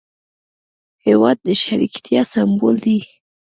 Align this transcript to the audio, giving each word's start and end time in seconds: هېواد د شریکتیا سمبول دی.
هېواد 1.05 1.37
د 1.47 1.47
شریکتیا 1.63 2.21
سمبول 2.33 2.75
دی. 2.85 2.99